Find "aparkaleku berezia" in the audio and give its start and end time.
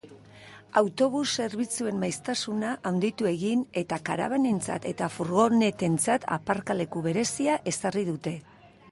6.37-7.59